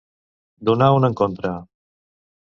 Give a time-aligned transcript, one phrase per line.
[0.69, 1.51] Donar un encontre.